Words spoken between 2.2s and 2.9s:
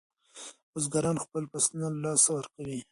ورکوي.